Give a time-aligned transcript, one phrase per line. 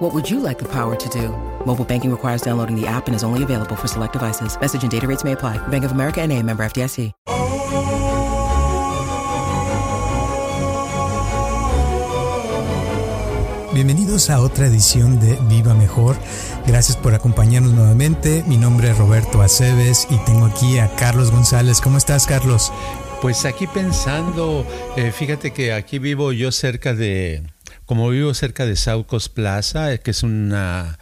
[0.00, 1.28] What would you like the power to do?
[1.66, 4.58] Mobile banking requires downloading the app and is only available for select devices.
[4.58, 5.58] Message and data rates may apply.
[5.68, 7.12] Bank of America and a member FDIC.
[13.74, 16.16] Bienvenidos a otra edición de Viva Mejor.
[16.66, 18.42] Gracias por acompañarnos nuevamente.
[18.46, 21.82] Mi nombre es Roberto Aceves y tengo aquí a Carlos González.
[21.82, 22.72] ¿Cómo estás, Carlos?
[23.20, 27.42] Pues aquí pensando, eh, fíjate que aquí vivo yo cerca de,
[27.90, 30.96] como vivo cerca de Saucos Plaza, que es una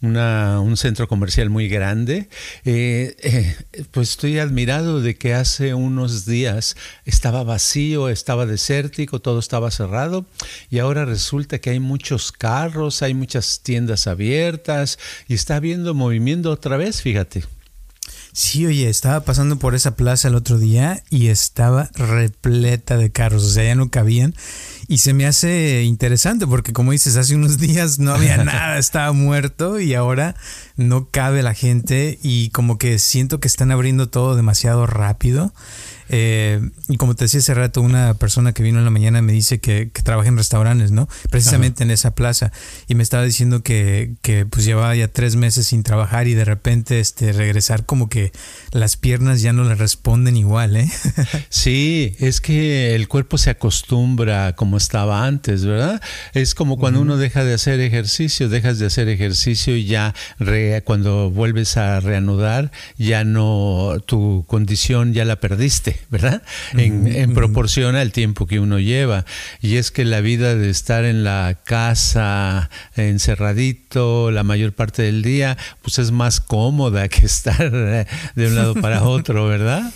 [0.00, 2.28] un centro comercial muy grande,
[2.64, 3.56] eh, eh,
[3.92, 6.74] pues estoy admirado de que hace unos días
[7.04, 10.26] estaba vacío, estaba desértico, todo estaba cerrado
[10.68, 16.50] y ahora resulta que hay muchos carros, hay muchas tiendas abiertas y está habiendo movimiento
[16.50, 17.44] otra vez, fíjate.
[18.34, 23.44] Sí, oye, estaba pasando por esa plaza el otro día y estaba repleta de carros,
[23.44, 24.34] o sea, ya no cabían.
[24.88, 29.12] Y se me hace interesante porque como dices, hace unos días no había nada, estaba
[29.12, 30.34] muerto y ahora
[30.76, 35.52] no cabe la gente y como que siento que están abriendo todo demasiado rápido.
[36.14, 36.60] Eh,
[36.90, 39.60] y como te decía hace rato, una persona que vino en la mañana me dice
[39.60, 41.08] que, trabaja en restaurantes, ¿no?
[41.30, 42.52] Precisamente en esa plaza.
[42.86, 46.44] Y me estaba diciendo que, que, pues llevaba ya tres meses sin trabajar y de
[46.44, 48.30] repente este, regresar como que
[48.72, 50.90] las piernas ya no le responden igual, ¿eh?
[51.48, 56.02] sí, es que el cuerpo se acostumbra como estaba antes, ¿verdad?
[56.34, 60.14] Es como cuando uno deja de hacer ejercicio, dejas de hacer ejercicio y ya
[60.84, 66.01] cuando vuelves a reanudar, ya no, tu condición ya la perdiste.
[66.10, 66.42] ¿Verdad?
[66.74, 69.24] En, proporción al tiempo que uno lleva.
[69.60, 75.22] Y es que la vida de estar en la casa encerradito la mayor parte del
[75.22, 79.92] día, pues es más cómoda que estar de un lado para otro, ¿verdad?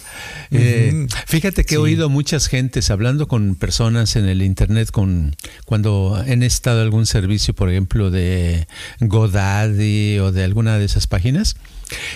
[0.50, 5.34] Eh, fíjate que he oído muchas gentes hablando con personas en el internet con
[5.65, 8.66] cuando han estado algún servicio, por ejemplo, de
[9.00, 11.56] Godaddy o de alguna de esas páginas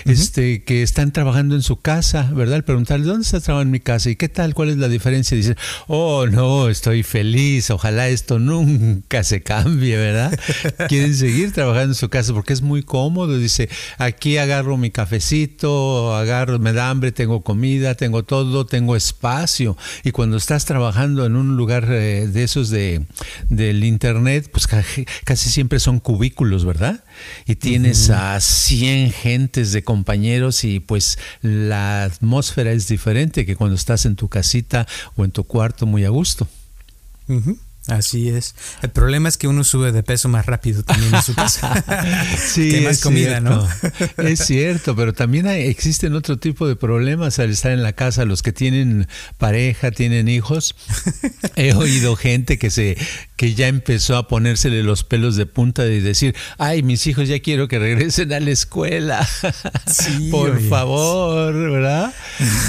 [0.05, 2.57] este, que están trabajando en su casa, ¿verdad?
[2.57, 4.11] Al preguntarle, ¿dónde estás trabajando en mi casa?
[4.11, 4.55] ¿Y qué tal?
[4.55, 5.37] ¿Cuál es la diferencia?
[5.37, 10.39] Dicen, oh, no, estoy feliz, ojalá esto nunca se cambie, ¿verdad?
[10.89, 13.39] Quieren seguir trabajando en su casa porque es muy cómodo.
[13.39, 19.77] Dice, aquí agarro mi cafecito, agarro, me da hambre, tengo comida, tengo todo, tengo espacio.
[20.05, 23.03] Y cuando estás trabajando en un lugar eh, de esos de,
[23.49, 27.05] del internet, pues casi siempre son cubículos, ¿verdad?
[27.47, 33.77] Y tienes a 100 gente de compañeros y pues la atmósfera es diferente que cuando
[33.77, 36.49] estás en tu casita o en tu cuarto muy a gusto.
[37.91, 38.55] Así es.
[38.83, 41.85] El problema es que uno sube de peso más rápido también en su casa.
[42.39, 43.69] sí, que más comida, ¿no?
[44.19, 48.25] es cierto, pero también existen otro tipo de problemas al estar en la casa.
[48.25, 49.09] Los que tienen
[49.39, 50.75] pareja, tienen hijos.
[51.57, 52.97] He oído gente que se
[53.41, 57.41] que ya empezó a ponérsele los pelos de punta y decir, ay, mis hijos ya
[57.41, 59.27] quiero que regresen a la escuela.
[60.31, 62.13] Por favor, ¿verdad?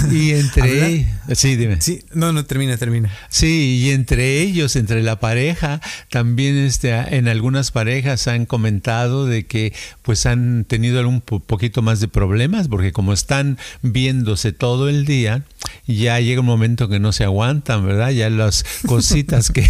[0.09, 1.07] Y entre...
[1.35, 1.81] Sí, dime.
[1.81, 3.11] Sí, no, no, termina, termina.
[3.27, 9.45] Sí, y entre ellos, entre la pareja, también este, en algunas parejas han comentado de
[9.45, 15.05] que pues han tenido un poquito más de problemas, porque como están viéndose todo el
[15.05, 15.43] día,
[15.87, 18.11] ya llega un momento que no se aguantan, ¿verdad?
[18.11, 19.65] Ya las cositas que,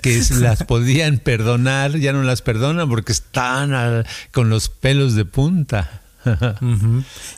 [0.00, 6.03] que las podían perdonar, ya no las perdonan porque están con los pelos de punta.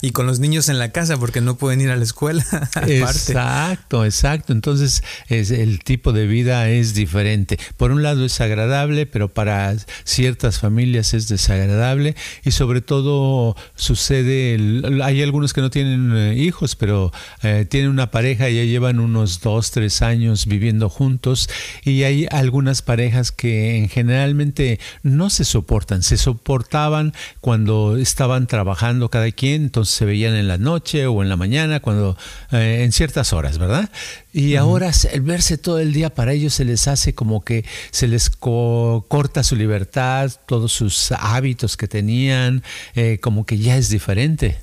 [0.00, 2.44] Y con los niños en la casa porque no pueden ir a la escuela.
[2.86, 4.52] exacto, exacto.
[4.52, 7.58] Entonces es, el tipo de vida es diferente.
[7.76, 9.74] Por un lado es agradable, pero para
[10.04, 12.14] ciertas familias es desagradable
[12.44, 14.56] y sobre todo sucede,
[15.02, 19.00] hay algunos que no tienen eh, hijos, pero eh, tienen una pareja y ya llevan
[19.00, 21.48] unos dos, tres años viviendo juntos
[21.84, 28.75] y hay algunas parejas que generalmente no se soportan, se soportaban cuando estaban trabajando
[29.10, 32.16] cada quien, entonces se veían en la noche o en la mañana, cuando
[32.52, 33.90] eh, en ciertas horas, ¿verdad?
[34.32, 38.06] Y ahora el verse todo el día para ellos se les hace como que se
[38.06, 42.62] les corta su libertad, todos sus hábitos que tenían,
[42.94, 44.58] eh, como que ya es diferente.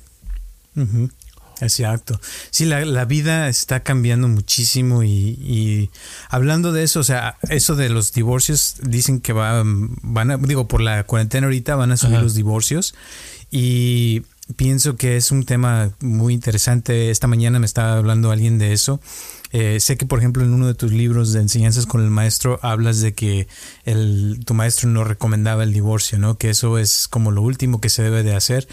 [1.60, 2.20] Exacto.
[2.50, 5.90] Sí, la, vida está cambiando muchísimo y,
[6.28, 10.68] hablando de eso, o sea, eso de los divorcios, dicen que va, van a, digo,
[10.68, 12.94] por la cuarentena ahorita van a subir los divorcios
[13.56, 14.22] y
[14.56, 17.12] pienso que es un tema muy interesante.
[17.12, 19.00] Esta mañana me estaba hablando alguien de eso.
[19.52, 22.58] Eh, sé que, por ejemplo, en uno de tus libros de enseñanzas con el maestro
[22.62, 23.46] hablas de que
[23.84, 26.36] el, tu maestro no recomendaba el divorcio, ¿no?
[26.36, 28.66] Que eso es como lo último que se debe de hacer.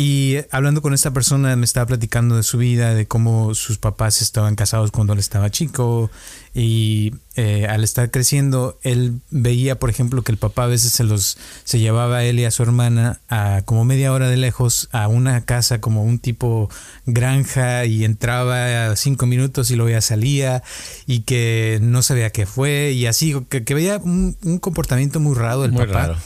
[0.00, 4.22] Y hablando con esta persona me estaba platicando de su vida, de cómo sus papás
[4.22, 6.08] estaban casados cuando él estaba chico.
[6.54, 11.02] Y eh, al estar creciendo él veía, por ejemplo, que el papá a veces se
[11.02, 14.88] los se llevaba a él y a su hermana a como media hora de lejos
[14.92, 16.70] a una casa como un tipo
[17.06, 20.62] granja y entraba a cinco minutos y luego ya salía
[21.08, 22.92] y que no sabía qué fue.
[22.92, 26.16] Y así que, veía un, comportamiento muy raro del papá.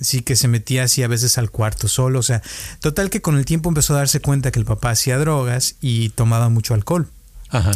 [0.00, 2.18] Sí, que se metía así a veces al cuarto solo.
[2.18, 2.42] O sea,
[2.80, 6.10] total que con el tiempo empezó a darse cuenta que el papá hacía drogas y
[6.10, 7.08] tomaba mucho alcohol.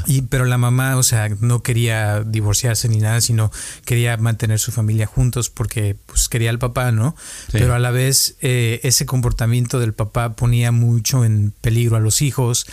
[0.07, 3.51] Y, pero la mamá, o sea, no quería divorciarse ni nada, sino
[3.87, 7.17] quería mantener su familia juntos porque pues quería al papá, ¿no?
[7.53, 12.21] Pero a la vez eh, ese comportamiento del papá ponía mucho en peligro a los
[12.21, 12.67] hijos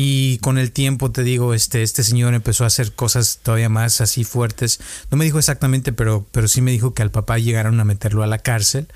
[0.00, 4.00] y con el tiempo te digo, este, este señor empezó a hacer cosas todavía más
[4.00, 4.78] así fuertes.
[5.10, 8.22] No me dijo exactamente, pero, pero sí me dijo que al papá llegaron a meterlo
[8.22, 8.86] a la cárcel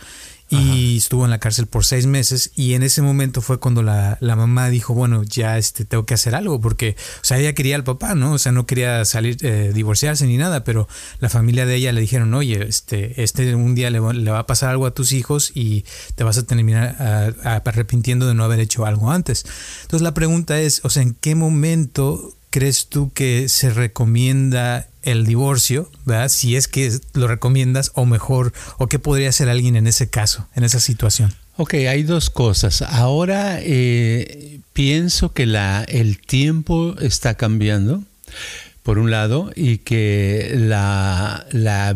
[0.53, 4.19] y estuvo en la cárcel por seis meses y en ese momento fue cuando la,
[4.21, 7.85] mamá dijo, bueno, ya este, tengo que hacer algo porque, o sea, ella quería al
[7.85, 8.33] papá, ¿no?
[8.33, 10.89] O sea, no quería salir, eh, divorciarse ni nada, pero
[11.21, 14.71] la familia de ella le dijeron, oye, este, este un día le, va a pasar
[14.71, 15.85] algo a tus hijos y
[16.15, 16.97] te vas a terminar
[17.45, 19.45] arrepintiendo de no haber hecho algo antes.
[19.83, 25.27] Entonces la pregunta es, o sea, ¿en qué momento crees tú que se recomienda el
[25.27, 26.29] divorcio, ¿verdad?
[26.29, 30.47] Si es que lo recomiendas o mejor, o qué podría hacer alguien en ese caso,
[30.55, 31.35] en esa situación.
[31.57, 32.83] Ok, hay dos cosas.
[32.83, 38.05] Ahora eh, pienso que la, el tiempo está cambiando
[38.83, 41.47] por un lado, y que la,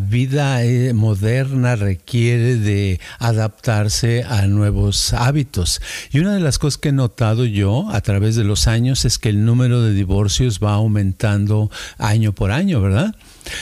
[0.09, 5.81] vida eh, moderna requiere de adaptarse a nuevos hábitos.
[6.11, 9.17] Y una de las cosas que he notado yo a través de los años es
[9.19, 13.15] que el número de divorcios va aumentando año por año, ¿verdad?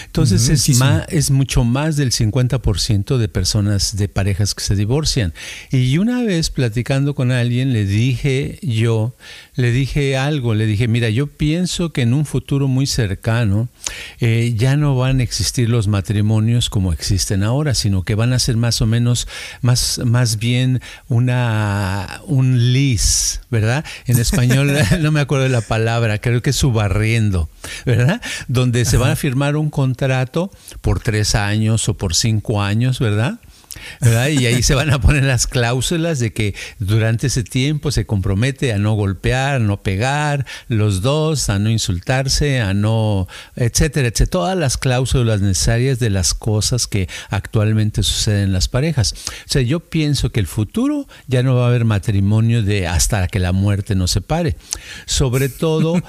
[0.05, 5.33] Entonces es, es mucho más del 50% de personas, de parejas que se divorcian.
[5.71, 9.15] Y una vez platicando con alguien le dije yo,
[9.55, 13.69] le dije algo, le dije, mira, yo pienso que en un futuro muy cercano
[14.19, 18.39] eh, ya no van a existir los matrimonios como existen ahora, sino que van a
[18.39, 19.27] ser más o menos,
[19.61, 23.85] más, más bien una, un lis, ¿verdad?
[24.05, 27.49] En español no me acuerdo de la palabra, creo que es subarriendo,
[27.85, 28.21] ¿verdad?
[28.47, 30.51] Donde se van a firmar un contrato
[30.81, 33.39] por tres años o por cinco años, ¿verdad?
[34.01, 38.73] Y ahí se van a poner las cláusulas de que durante ese tiempo se compromete
[38.73, 44.29] a no golpear, a no pegar, los dos, a no insultarse, a no, etcétera, etcétera.
[44.31, 49.13] Todas las cláusulas necesarias de las cosas que actualmente suceden en las parejas.
[49.27, 53.27] O sea, yo pienso que el futuro ya no va a haber matrimonio de hasta
[53.27, 54.55] que la muerte nos separe.
[55.05, 56.01] Sobre todo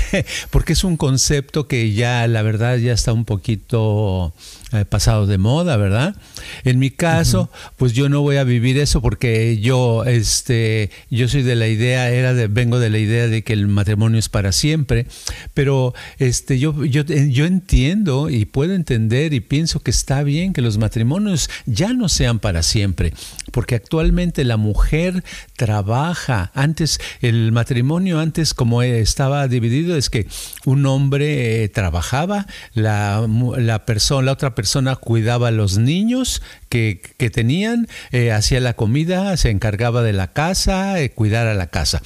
[0.50, 4.34] porque es un concepto que ya, la verdad, ya está un poquito
[4.72, 6.16] eh, pasado de moda, ¿verdad?
[6.64, 11.42] En mi caso, pues yo no voy a vivir eso porque yo, este, yo soy
[11.42, 14.50] de la idea, era de, vengo de la idea de que el matrimonio es para
[14.50, 15.06] siempre,
[15.52, 20.62] pero este, yo, yo, yo entiendo y puedo entender y pienso que está bien que
[20.62, 23.12] los matrimonios ya no sean para siempre,
[23.50, 25.22] porque actualmente la mujer
[25.56, 26.50] trabaja.
[26.54, 30.26] Antes, el matrimonio antes como estaba dividido es que
[30.64, 36.40] un hombre eh, trabajaba, la, la persona, la otra persona persona cuidaba a los niños
[36.68, 37.00] que,
[37.32, 42.00] tenían, eh, hacía la comida, se encargaba de la casa, eh, cuidar a la casa.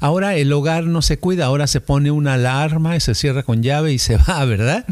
[0.00, 3.62] Ahora el hogar no se cuida, ahora se pone una alarma y se cierra con
[3.62, 4.86] llave y se va, ¿verdad?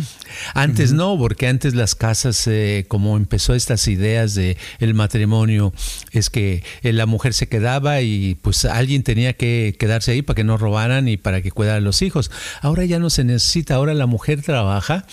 [0.53, 5.73] Antes no, porque antes las casas, eh, como empezó estas ideas de el matrimonio,
[6.13, 10.45] es que la mujer se quedaba y pues alguien tenía que quedarse ahí para que
[10.45, 12.31] no robaran y para que cuidara a los hijos.
[12.61, 15.07] Ahora ya no se necesita, ahora la mujer trabaja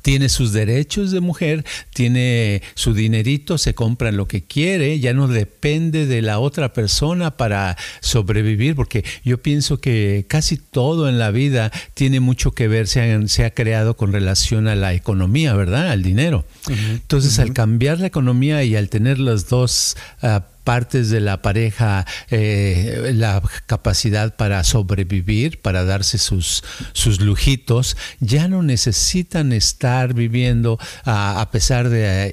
[0.00, 5.28] tiene sus derechos de mujer, tiene su dinerito, se compra lo que quiere, ya no
[5.28, 11.30] depende de la otra persona para sobrevivir, porque yo pienso que casi todo en la
[11.30, 15.90] vida tiene mucho que ver, se ha, creado con relación a la economía, ¿verdad?
[15.90, 16.44] Al dinero.
[16.68, 22.06] Entonces, al cambiar la economía y al tener los dos uh, partes de la pareja
[22.30, 30.78] eh, la capacidad para sobrevivir, para darse sus, sus lujitos, ya no necesitan estar viviendo
[31.04, 32.32] a pesar de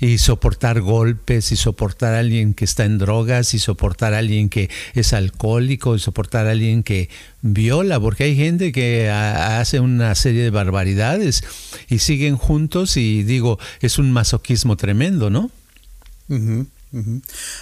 [0.00, 4.48] y, soportar golpes y soportar a alguien que está en drogas y soportar a alguien
[4.48, 7.08] que es alcohólico y soportar a alguien que
[7.40, 11.42] viola, porque hay gente que hace una serie de barbaridades
[11.88, 15.50] y siguen juntos y digo, es un masoquismo tremendo, ¿no?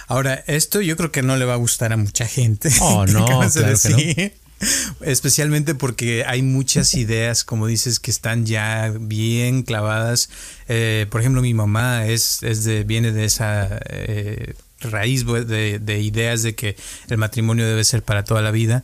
[0.07, 2.69] Ahora, esto yo creo que no le va a gustar a mucha gente.
[2.81, 3.49] Oh, no, claro
[3.81, 4.41] que no.
[5.01, 10.29] Especialmente porque hay muchas ideas, como dices, que están ya bien clavadas.
[10.67, 15.99] Eh, por ejemplo, mi mamá es, es de, viene de esa eh, raíz de, de,
[15.99, 16.75] ideas de que
[17.09, 18.83] el matrimonio debe ser para toda la vida.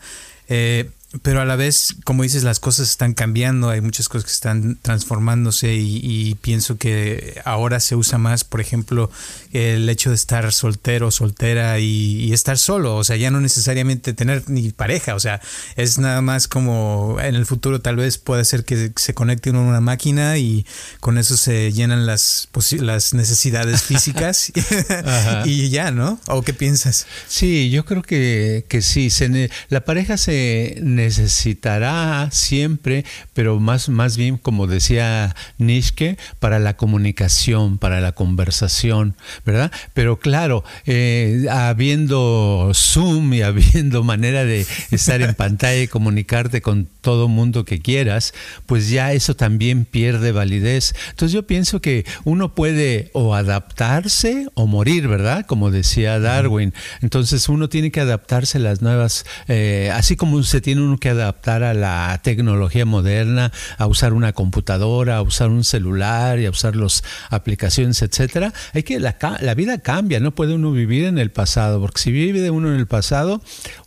[0.50, 0.90] Eh,
[1.22, 4.78] pero a la vez, como dices, las cosas están cambiando, hay muchas cosas que están
[4.82, 9.10] transformándose y, pienso que ahora se usa más, por ejemplo,
[9.54, 14.50] el hecho de estar soltero, soltera y, estar solo, o sea, ya no necesariamente tener
[14.50, 15.40] ni pareja, o sea,
[15.78, 19.60] es nada más como en el futuro tal vez puede ser que se conecte uno
[19.60, 20.66] a una máquina y
[21.00, 22.50] con eso se llenan las,
[22.80, 24.52] las necesidades físicas
[25.46, 26.20] y ya, ¿no?
[26.28, 27.08] ¿O qué piensas?
[27.28, 34.18] Sí, yo creo que, que sí, se, la pareja se necesitará siempre, pero más, más
[34.18, 39.72] bien, como decía Nishke, para la comunicación, para la conversación, ¿verdad?
[39.94, 46.88] Pero claro, eh, habiendo Zoom y habiendo manera de estar en pantalla y comunicarte con
[47.02, 48.34] todo mundo que quieras,
[48.66, 50.94] pues ya eso también pierde validez.
[51.12, 55.46] Entonces yo pienso que uno puede o adaptarse o morir, ¿verdad?
[55.46, 56.74] Como decía Darwin.
[57.02, 61.10] Entonces uno tiene que adaptarse a las nuevas, eh, así como se tiene uno que
[61.10, 66.50] adaptar a la tecnología moderna, a usar una computadora, a usar un celular y a
[66.50, 68.54] usar las aplicaciones, etcétera.
[68.74, 72.12] Hay que la, la vida cambia, no puede uno vivir en el pasado, porque si
[72.12, 73.42] vive uno en el pasado,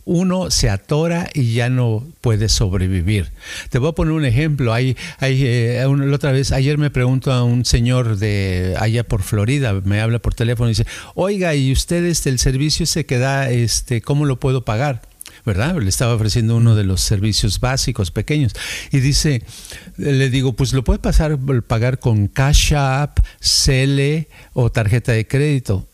[0.05, 3.31] uno se atora y ya no puede sobrevivir.
[3.69, 4.73] Te voy a poner un ejemplo.
[4.73, 9.73] Hay, hay eh, otra vez, ayer me pregunto a un señor de allá por Florida,
[9.83, 14.25] me habla por teléfono y dice, oiga, ¿y ustedes el servicio se queda, este, cómo
[14.25, 15.10] lo puedo pagar?
[15.45, 15.75] ¿Verdad?
[15.79, 18.53] Le estaba ofreciendo uno de los servicios básicos pequeños.
[18.91, 19.43] Y dice,
[19.97, 25.87] le digo, pues lo puede pasar, pagar con Cash App, Cele o tarjeta de crédito.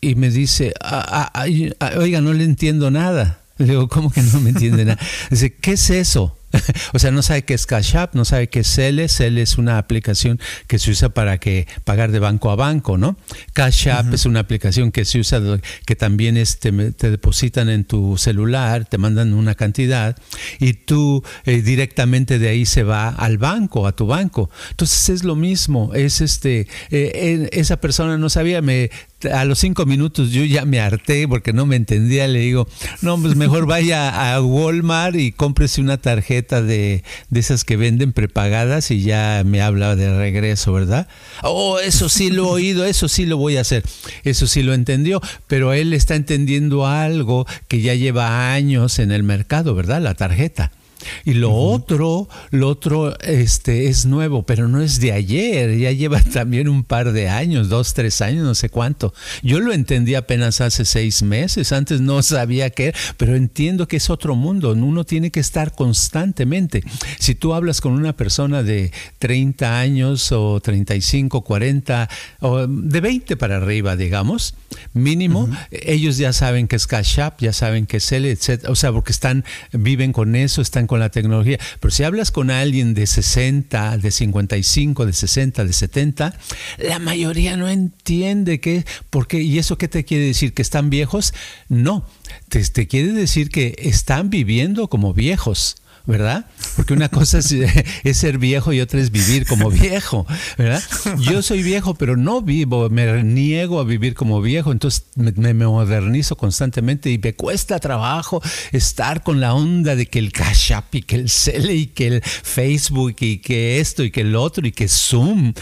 [0.00, 1.46] Y me dice, ah, ah,
[1.80, 3.40] ah, oiga, no le entiendo nada.
[3.58, 4.98] Le digo, ¿cómo que no me entiende nada?
[5.30, 6.36] Dice, ¿qué es eso?
[6.92, 9.08] o sea, no sabe qué es Cash App, no sabe qué es Cele.
[9.08, 13.16] Cele es una aplicación que se usa para que pagar de banco a banco, ¿no?
[13.52, 15.40] Cash App es una aplicación que se usa,
[15.86, 20.16] que también es, te, depositan en tu celular, te mandan una cantidad
[20.58, 24.50] y tú eh, directamente de ahí se va al banco, a tu banco.
[24.70, 28.90] Entonces es lo mismo, es este, eh, esa persona no sabía, me
[29.32, 32.26] a los cinco minutos yo ya me harté porque no me entendía.
[32.28, 32.68] Le digo,
[33.00, 38.12] no, pues mejor vaya a Walmart y cómprese una tarjeta de, de esas que venden
[38.12, 41.08] prepagadas y ya me habla de regreso, ¿verdad?
[41.42, 43.84] Oh, eso sí lo he oído, eso sí lo voy a hacer.
[44.24, 49.22] Eso sí lo entendió, pero él está entendiendo algo que ya lleva años en el
[49.22, 50.00] mercado, ¿verdad?
[50.00, 50.72] La tarjeta.
[51.24, 56.20] Y lo otro, lo otro este, es nuevo, pero no es de ayer, ya lleva
[56.32, 59.12] también un par de años, dos, tres años, no sé cuánto.
[59.42, 64.10] Yo lo entendí apenas hace seis meses, antes no sabía qué, pero entiendo que es
[64.10, 66.82] otro mundo, uno tiene que estar constantemente.
[67.18, 72.08] Si tú hablas con una persona de 30 años o 35, 40,
[72.40, 74.54] o de 20 para arriba, digamos,
[74.92, 78.68] mínimo, ellos ya saben que es Cash App, ya saben que es él, etc.
[78.68, 81.58] O sea, porque están, viven con eso, están con la tecnología.
[81.80, 86.36] Pero si hablas con alguien de 60, de 55, de 60, de 70,
[86.76, 90.90] la mayoría no entiende qué, por qué, y eso qué te quiere decir, que están
[90.90, 91.32] viejos.
[91.70, 92.04] No,
[92.50, 95.76] te, te quiere decir que están viviendo como viejos.
[96.06, 96.46] ¿Verdad?
[96.76, 97.38] Porque una cosa
[98.04, 100.26] es, ser viejo y otra es vivir como viejo,
[100.58, 100.82] ¿verdad?
[101.18, 106.36] Yo soy viejo, pero no vivo, me niego a vivir como viejo, entonces me, modernizo
[106.36, 108.42] constantemente y me cuesta trabajo
[108.72, 112.06] estar con la onda de que el Cash App y que el Cele y que
[112.08, 115.52] el Facebook y que esto y que el otro y que Zoom,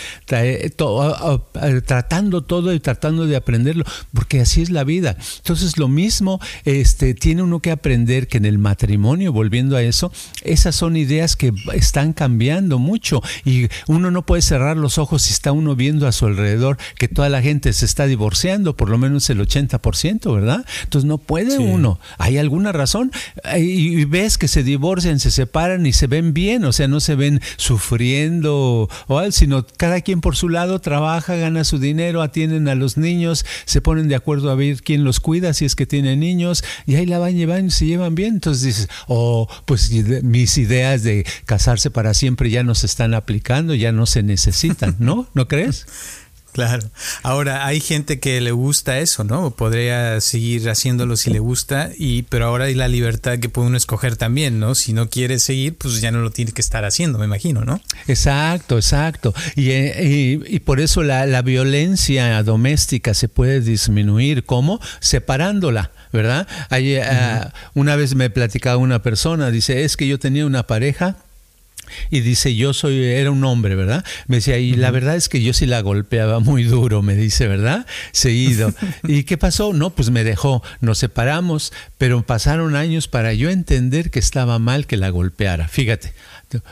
[1.87, 5.17] tratando todo y tratando de aprenderlo, porque así es la vida.
[5.39, 10.13] Entonces lo mismo este, tiene uno que aprender que en el matrimonio, volviendo a eso,
[10.43, 15.33] esas son ideas que están cambiando mucho y uno no puede cerrar los ojos si
[15.33, 18.99] está uno viendo a su alrededor que toda la gente se está divorciando, por lo
[18.99, 20.65] menos el 80%, ¿verdad?
[20.85, 21.99] Entonces no puede uno.
[22.19, 23.13] Hay alguna razón
[23.57, 27.15] y ves que se divorcian, se separan y se ven bien, o sea, no se
[27.15, 32.75] ven sufriendo, o, sino cada quien por su lado trabaja, gana su dinero, atienden a
[32.75, 36.21] los niños, se ponen de acuerdo a ver quién los cuida si es que tienen
[36.21, 38.35] niños y ahí la van llevando y se llevan bien.
[38.35, 39.91] Entonces dices, oh, pues
[40.23, 44.97] mis ideas de casarse para siempre ya no se están aplicando, ya no se necesitan,
[44.99, 45.29] ¿no?
[45.35, 45.87] ¿No crees?
[46.53, 46.91] Claro.
[47.23, 49.51] Ahora, hay gente que le gusta eso, ¿no?
[49.53, 53.77] Podría seguir haciéndolo si le gusta, y pero ahora hay la libertad que puede uno
[53.77, 54.75] escoger también, ¿no?
[54.75, 57.81] Si no quiere seguir, pues ya no lo tiene que estar haciendo, me imagino, ¿no?
[58.09, 59.35] Exacto, exacto.
[59.55, 64.45] Y, eh, y, por eso la, la, violencia doméstica se puede disminuir.
[64.45, 64.81] ¿Cómo?
[65.01, 65.93] Separándola.
[66.13, 66.49] ¿Verdad?
[66.71, 71.17] Hay, uh, una vez me platicaba una persona, dice, es que yo tenía una pareja
[72.11, 74.05] y dice, yo soy, era un hombre, ¿verdad?
[74.27, 77.49] Me decía, y la verdad es que yo sí la golpeaba muy duro, me dice,
[77.49, 77.87] ¿verdad?
[78.13, 78.73] Seguido.
[79.05, 79.73] ¿Y qué pasó?
[79.73, 84.87] No, pues me dejó, nos separamos, pero pasaron años para yo entender que estaba mal
[84.87, 85.69] que la golpeara.
[85.69, 86.13] Fíjate,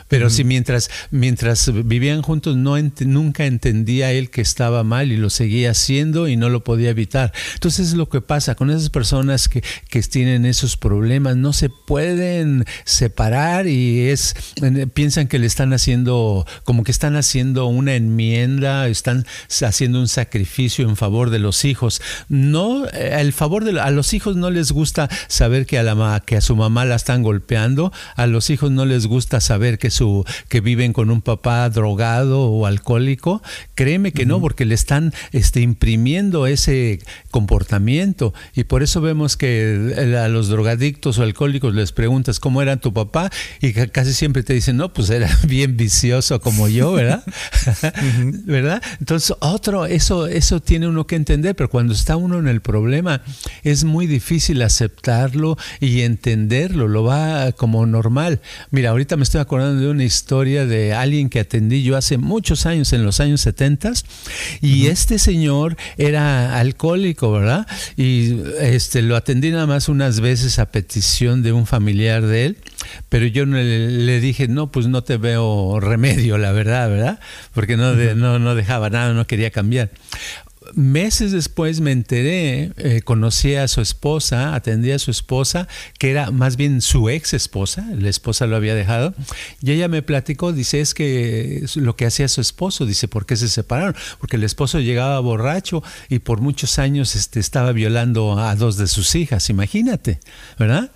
[0.07, 5.29] pero si mientras, mientras vivían juntos no nunca entendía él que estaba mal y lo
[5.29, 7.33] seguía haciendo y no lo podía evitar.
[7.53, 11.69] Entonces es lo que pasa con esas personas que, que tienen esos problemas, no se
[11.69, 14.35] pueden separar y es
[14.93, 19.25] piensan que le están haciendo, como que están haciendo una enmienda, están
[19.65, 22.01] haciendo un sacrificio en favor de los hijos.
[22.27, 26.37] No, el favor de a los hijos no les gusta saber que a la que
[26.37, 30.25] a su mamá la están golpeando, a los hijos no les gusta saber que su
[30.47, 33.41] que viven con un papá drogado o alcohólico,
[33.75, 36.99] créeme que no, porque le están este, imprimiendo ese
[37.31, 42.77] comportamiento y por eso vemos que a los drogadictos o alcohólicos les preguntas cómo era
[42.77, 43.29] tu papá
[43.61, 47.23] y casi siempre te dicen, "No, pues era bien vicioso como yo", ¿verdad?
[48.45, 48.81] ¿Verdad?
[48.99, 53.21] Entonces, otro eso eso tiene uno que entender, pero cuando está uno en el problema
[53.63, 58.41] es muy difícil aceptarlo y entenderlo, lo va como normal.
[58.71, 62.65] Mira, ahorita me estoy acordando de una historia de alguien que atendí yo hace muchos
[62.65, 63.93] años, en los años 70,
[64.61, 67.67] y este señor era alcohólico, ¿verdad?
[67.95, 72.57] Y este, lo atendí nada más unas veces a petición de un familiar de él,
[73.09, 77.19] pero yo le, le dije, no, pues no te veo remedio, la verdad, ¿verdad?
[77.53, 79.91] Porque no, no, no dejaba nada, no quería cambiar
[80.75, 86.31] meses después me enteré, eh, conocí a su esposa, atendí a su esposa, que era
[86.31, 89.13] más bien su ex esposa, la esposa lo había dejado,
[89.61, 93.35] y ella me platicó, dice, es que lo que hacía su esposo, dice, ¿por qué
[93.35, 93.95] se separaron?
[94.19, 98.87] Porque el esposo llegaba borracho y por muchos años este, estaba violando a dos de
[98.87, 100.19] sus hijas, imagínate,
[100.57, 100.91] ¿verdad?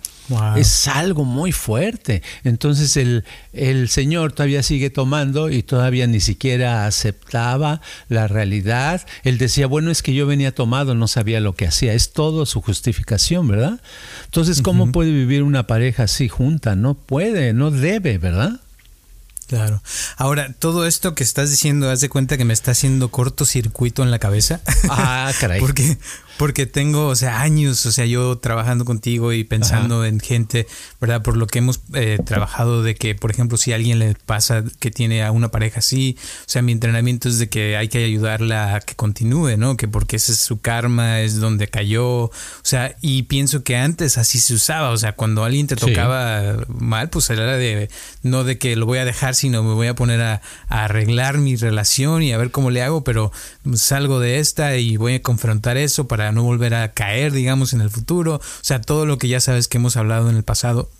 [0.56, 2.22] Es algo muy fuerte.
[2.44, 9.06] Entonces el, el Señor todavía sigue tomando y todavía ni siquiera aceptaba la realidad.
[9.22, 11.92] Él decía, bueno, es que yo venía tomado, no sabía lo que hacía.
[11.92, 13.80] Es todo su justificación, ¿verdad?
[14.24, 16.74] Entonces, ¿cómo puede vivir una pareja así junta?
[16.74, 18.60] No puede, no debe, ¿verdad?
[19.46, 19.82] Claro.
[20.16, 24.10] Ahora, todo esto que estás diciendo, haz de cuenta que me está haciendo cortocircuito en
[24.10, 24.60] la cabeza.
[24.88, 25.60] Ah, caray.
[25.60, 25.98] porque,
[26.36, 30.66] porque tengo, o sea, años, o sea, yo trabajando contigo y pensando en gente,
[31.00, 31.22] ¿verdad?
[31.22, 34.64] Por lo que hemos eh, trabajado de que, por ejemplo, si a alguien le pasa
[34.80, 38.04] que tiene a una pareja así, o sea, mi entrenamiento es de que hay que
[38.04, 39.76] ayudarla a que continúe, ¿no?
[39.76, 44.18] Que porque ese es su karma, es donde cayó, o sea, y pienso que antes
[44.18, 47.88] así se usaba, o sea, cuando alguien te tocaba mal, pues era de,
[48.22, 51.38] no de que lo voy a dejar, sino me voy a poner a, a arreglar
[51.38, 53.30] mi relación y a ver cómo le hago, pero
[53.74, 57.80] salgo de esta y voy a confrontar eso para no volver a caer, digamos, en
[57.80, 58.36] el futuro.
[58.36, 60.90] O sea, todo lo que ya sabes que hemos hablado en el pasado.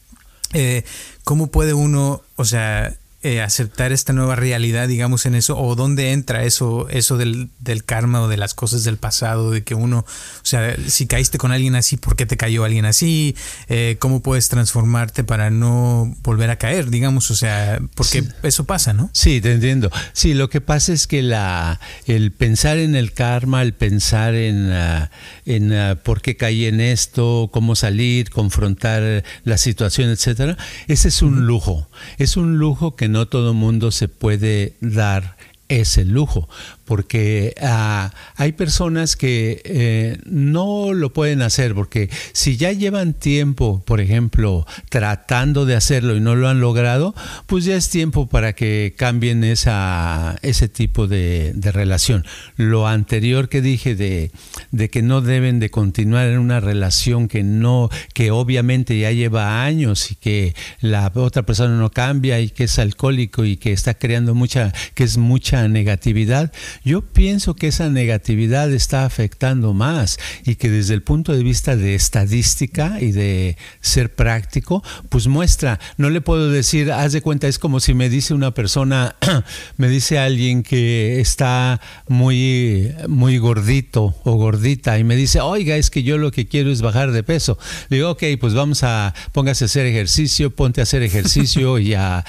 [0.52, 0.84] Eh,
[1.24, 6.12] ¿Cómo puede uno, o sea, eh, aceptar esta nueva realidad, digamos, en eso, o dónde
[6.12, 10.00] entra eso, eso del, del, karma o de las cosas del pasado, de que uno,
[10.00, 10.06] o
[10.42, 13.34] sea, si caíste con alguien así, ¿por qué te cayó alguien así?
[13.70, 17.30] Eh, ¿Cómo puedes transformarte para no volver a caer, digamos?
[17.30, 19.08] O sea, porque eso pasa, ¿no?
[19.14, 19.90] Sí, te entiendo.
[20.12, 24.70] Sí, lo que pasa es que la, el pensar en el karma, el pensar en,
[24.70, 25.08] uh,
[25.46, 30.58] en uh, por qué caí en esto, cómo salir, confrontar la situación, etcétera,
[30.88, 31.88] ese es un lujo.
[32.18, 35.36] Es un lujo que no todo mundo se puede dar
[35.68, 36.48] ese lujo,
[36.84, 43.82] porque ah, hay personas que eh, no lo pueden hacer, porque si ya llevan tiempo,
[43.84, 47.14] por ejemplo, tratando de hacerlo y no lo han logrado,
[47.46, 52.24] pues ya es tiempo para que cambien esa, ese tipo de, de relación.
[52.56, 54.30] Lo anterior que dije de,
[54.70, 59.64] de, que no deben de continuar en una relación que no, que obviamente ya lleva
[59.64, 63.94] años y que la otra persona no cambia y que es alcohólico y que está
[63.94, 66.52] creando mucha, que es mucha negatividad,
[66.84, 71.76] yo pienso que esa negatividad está afectando más y que desde el punto de vista
[71.76, 77.48] de estadística y de ser práctico, pues muestra, no le puedo decir, haz de cuenta,
[77.48, 79.16] es como si me dice una persona,
[79.76, 85.90] me dice alguien que está muy, muy gordito o gordita y me dice, oiga, es
[85.90, 87.58] que yo lo que quiero es bajar de peso.
[87.88, 91.94] Le digo, ok, pues vamos a, póngase a hacer ejercicio, ponte a hacer ejercicio y
[91.94, 92.24] a,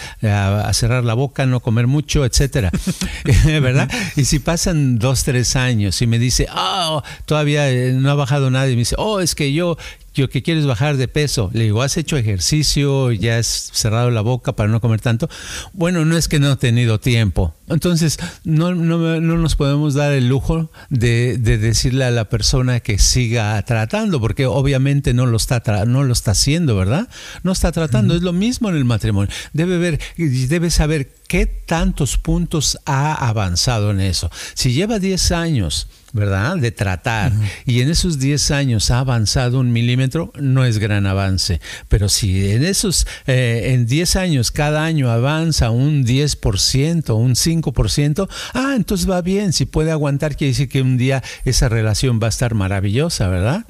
[0.73, 2.71] cerrar la boca, no comer mucho, etcétera.
[3.45, 3.89] ¿Verdad?
[4.15, 8.15] Y si si pasan dos, tres años y me dice, oh, todavía eh, no ha
[8.15, 9.77] bajado nada, y me dice, oh, es que yo
[10.15, 11.51] yo que quieres bajar de peso.
[11.53, 13.11] Le digo, ¿has hecho ejercicio?
[13.11, 15.29] ¿Ya has cerrado la boca para no comer tanto?
[15.73, 17.53] Bueno, no es que no he tenido tiempo.
[17.67, 22.79] Entonces, no, no, no nos podemos dar el lujo de, de, decirle a la persona
[22.79, 27.09] que siga tratando, porque obviamente no lo está, no lo está haciendo, ¿verdad?
[27.43, 28.15] No está tratando.
[28.15, 29.33] Es lo mismo en el matrimonio.
[29.53, 34.31] Debe ver, debe saber qué tantos puntos ha avanzado en eso.
[34.53, 36.55] Si lleva 10 años ¿verdad?
[36.55, 37.33] De tratar.
[37.65, 41.59] Y en esos 10 años ha avanzado un milímetro, no es gran avance.
[41.89, 48.29] Pero si en esos, eh, en 10 años, cada año avanza un 10%, un 5%,
[48.53, 49.51] ah, entonces va bien.
[49.51, 53.65] Si puede aguantar, quiere decir que un día esa relación va a estar maravillosa, ¿verdad?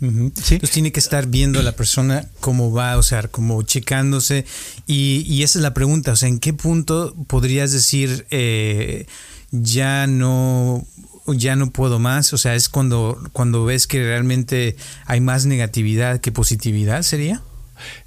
[0.00, 4.44] Entonces tiene que estar viendo a la persona cómo va, o sea, como checándose.
[4.88, 9.06] Y, y, esa es la pregunta, o sea, ¿en qué punto podrías decir eh,
[9.50, 10.84] ya no
[11.26, 16.20] ya no puedo más, o sea, es cuando, cuando ves que realmente hay más negatividad
[16.20, 17.42] que positividad, ¿sería?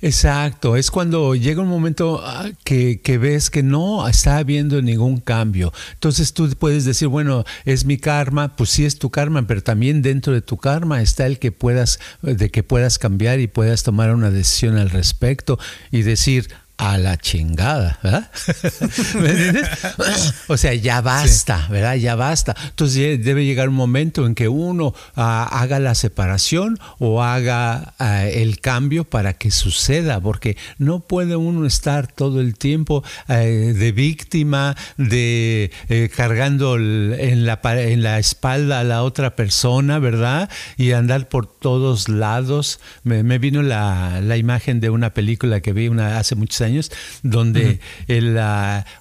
[0.02, 5.20] Exacto, es cuando llega un momento ah, que, que, ves que no está habiendo ningún
[5.20, 5.74] cambio.
[5.94, 10.02] Entonces tú puedes decir, bueno, es mi karma, pues sí es tu karma, pero también
[10.02, 14.14] dentro de tu karma está el que puedas, de que puedas cambiar y puedas tomar
[14.14, 15.60] una decisión al respecto
[15.92, 18.32] y decir, a la chingada, ¿verdad?
[19.20, 19.70] ¿Me entiendes?
[20.48, 21.96] o sea, ya basta, ¿verdad?
[21.96, 22.56] Ya basta.
[22.70, 28.26] Entonces debe llegar un momento en que uno ah, haga la separación o haga ah,
[28.26, 33.92] el cambio para que suceda, porque no puede uno estar todo el tiempo eh, de
[33.92, 40.50] víctima, de eh, cargando en la, en la espalda a la otra persona, ¿verdad?
[40.78, 42.80] Y andar por todos lados.
[43.04, 47.80] Me, vino la, la, imagen de una película que vi una, hace muchos años, donde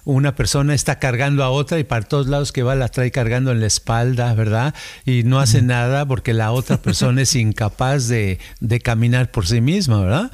[0.03, 3.51] una persona está cargando a otra y para todos lados que va la trae cargando
[3.51, 4.73] en la espalda, ¿verdad?
[5.05, 9.61] Y no hace nada porque la otra persona es incapaz de, de caminar por sí
[9.61, 10.31] misma, ¿verdad?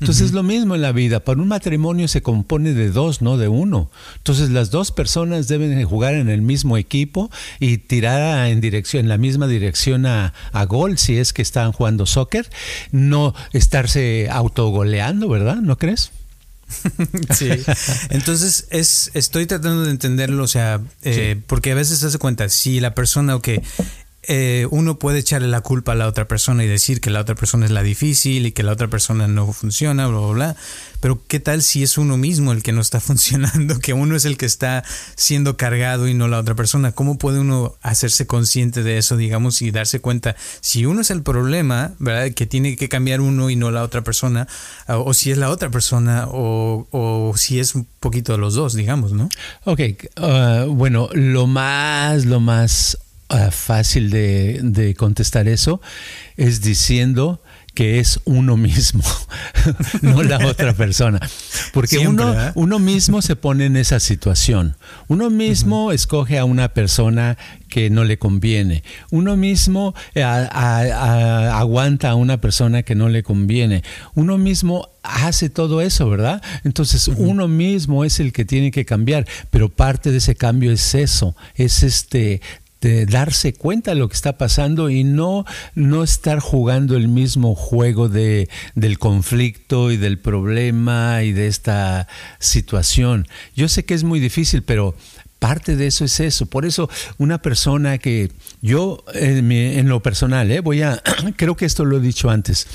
[0.00, 1.20] Entonces es lo mismo en la vida.
[1.20, 3.90] Para un matrimonio se compone de dos, no de uno.
[4.16, 9.08] Entonces las dos personas deben jugar en el mismo equipo y tirar en dirección, en
[9.08, 12.48] la misma dirección a, a gol, si es que están jugando soccer.
[12.90, 15.56] No estarse autogoleando, ¿verdad?
[15.56, 16.10] ¿No crees?
[17.36, 17.50] sí.
[18.10, 22.48] Entonces, es, estoy tratando de entenderlo, o sea, eh, porque a veces se hace cuenta,
[22.48, 23.62] si la persona, que
[24.28, 27.34] eh, uno puede echarle la culpa a la otra persona y decir que la otra
[27.34, 30.56] persona es la difícil y que la otra persona no funciona, bla, bla, bla.
[31.00, 34.24] Pero ¿qué tal si es uno mismo el que no está funcionando, que uno es
[34.24, 34.84] el que está
[35.14, 36.92] siendo cargado y no la otra persona?
[36.92, 41.22] ¿Cómo puede uno hacerse consciente de eso, digamos, y darse cuenta si uno es el
[41.22, 42.32] problema, ¿verdad?
[42.32, 44.48] Que tiene que cambiar uno y no la otra persona,
[44.88, 49.12] o si es la otra persona, o, si es un poquito de los dos, digamos,
[49.12, 49.28] ¿no?
[49.64, 49.80] Ok,
[50.20, 55.80] uh, bueno, lo más, lo más Ah, fácil de, contestar eso
[56.36, 57.42] es diciendo
[57.74, 59.02] que es uno mismo,
[60.00, 61.20] no la otra persona.
[61.74, 64.76] Porque uno, uno mismo se pone en esa situación.
[65.08, 67.36] Uno mismo escoge a una persona
[67.68, 68.82] que no le conviene.
[69.10, 73.82] Uno mismo eh, aguanta a una persona que no le conviene.
[74.14, 76.42] Uno mismo hace todo eso, ¿verdad?
[76.64, 80.94] Entonces uno mismo es el que tiene que cambiar, pero parte de ese cambio es
[80.94, 82.40] eso, es este
[82.80, 87.54] de darse cuenta de lo que está pasando y no, no estar jugando el mismo
[87.54, 92.08] juego de, del conflicto y del problema y de esta
[92.38, 93.26] situación.
[93.54, 94.94] Yo sé que es muy difícil, pero
[95.38, 96.46] parte de eso es eso.
[96.46, 98.30] Por eso una persona que
[98.62, 100.60] yo en, en lo personal, ¿eh?
[100.60, 101.02] voy a,
[101.36, 102.66] creo que esto lo he dicho antes.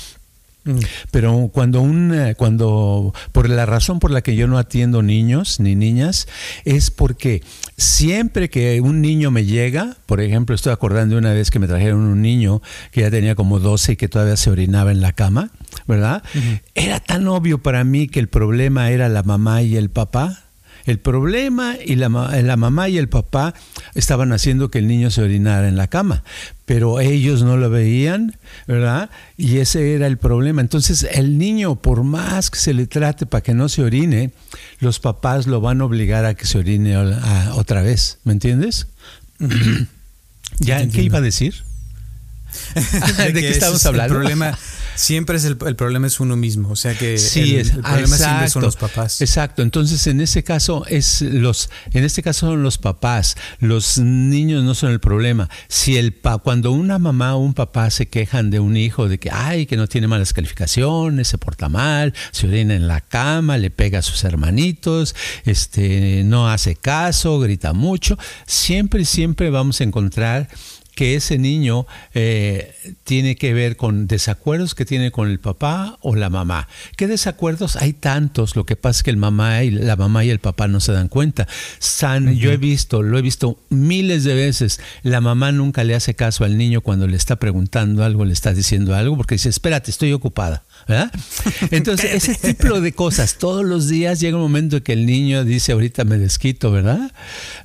[1.10, 5.58] Pero cuando un, eh, cuando, por la razón por la que yo no atiendo niños
[5.60, 6.28] ni niñas,
[6.64, 7.42] es porque
[7.76, 11.66] siempre que un niño me llega, por ejemplo, estoy acordando de una vez que me
[11.66, 15.12] trajeron un niño que ya tenía como 12 y que todavía se orinaba en la
[15.12, 15.50] cama,
[15.86, 16.22] ¿verdad?
[16.74, 20.44] Era tan obvio para mí que el problema era la mamá y el papá
[20.84, 23.54] el problema y la, la, mamá y el papá
[23.94, 26.24] estaban haciendo que el niño se orinara en la cama,
[26.64, 29.10] pero ellos no lo veían, ¿verdad?
[29.36, 30.60] Y ese era el problema.
[30.60, 34.32] Entonces el niño, por más que se le trate para que no se orine,
[34.78, 38.88] los papás lo van a obligar a que se orine otra vez, ¿me entiendes?
[40.58, 41.54] ¿Ya qué iba a decir?
[43.16, 44.14] ¿De, qué estamos hablando?
[44.14, 44.58] El problema,
[44.94, 48.62] Siempre es el, problema es uno mismo, o sea que sí, el, problema siempre son
[48.62, 49.20] los papás.
[49.20, 54.64] Exacto, entonces en ese caso es los, en este caso son los papás, los niños
[54.64, 55.48] no son el problema.
[55.68, 59.18] Si el pa, cuando una mamá o un papá se quejan de un hijo de
[59.18, 63.58] que ay que no tiene malas calificaciones, se porta mal, se orina en la cama,
[63.58, 69.84] le pega a sus hermanitos, este, no hace caso, grita mucho, siempre siempre vamos a
[69.84, 70.48] encontrar
[70.94, 72.74] que ese niño eh,
[73.04, 76.68] tiene que ver con desacuerdos que tiene con el papá o la mamá.
[76.96, 77.76] ¿Qué desacuerdos?
[77.76, 80.68] Hay tantos, lo que pasa es que el mamá y la mamá y el papá
[80.68, 81.48] no se dan cuenta.
[81.78, 86.14] San, yo he visto, lo he visto miles de veces, la mamá nunca le hace
[86.14, 89.90] caso al niño cuando le está preguntando algo, le está diciendo algo, porque dice, espérate,
[89.90, 90.62] estoy ocupada.
[91.70, 95.44] Entonces, ese tipo de cosas, todos los días llega un momento en que el niño
[95.44, 97.12] dice, ahorita me desquito, ¿verdad?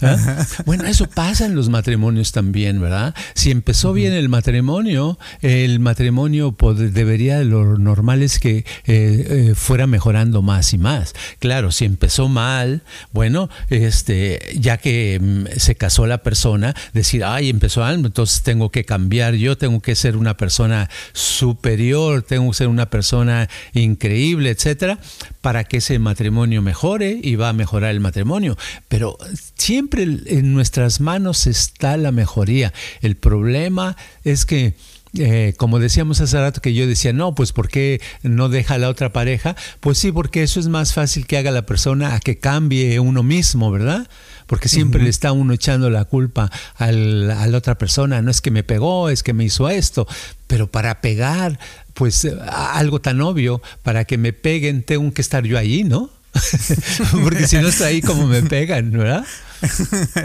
[0.01, 0.45] ¿Ah?
[0.65, 3.15] Bueno, eso pasa en los matrimonios también, ¿verdad?
[3.33, 9.87] Si empezó bien el matrimonio, el matrimonio debería, lo normal es que eh, eh, fuera
[9.87, 11.13] mejorando más y más.
[11.39, 12.81] Claro, si empezó mal,
[13.13, 18.69] bueno, este, ya que mm, se casó la persona, decir, ay, empezó mal, entonces tengo
[18.69, 23.47] que cambiar, yo tengo que ser una persona superior, tengo que ser una persona persona
[23.73, 24.97] increíble, etcétera,
[25.41, 28.57] para que ese matrimonio mejore y va a mejorar el matrimonio.
[28.87, 29.19] Pero
[29.53, 32.73] siempre en nuestras manos está la mejoría.
[33.07, 34.75] El problema es que
[35.17, 38.77] eh, como decíamos hace rato que yo decía, no, pues ¿por qué no deja a
[38.77, 39.55] la otra pareja?
[39.79, 43.23] Pues sí, porque eso es más fácil que haga la persona a que cambie uno
[43.23, 44.07] mismo, ¿verdad?
[44.45, 48.41] Porque siempre le está uno echando la culpa al, a la otra persona, no es
[48.41, 50.07] que me pegó, es que me hizo esto,
[50.45, 51.59] pero para pegar,
[51.93, 56.11] pues algo tan obvio, para que me peguen tengo que estar yo ahí, ¿no?
[57.23, 59.25] Porque si no está ahí como me pegan, ¿verdad?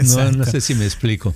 [0.03, 1.33] No, no sé si me explico.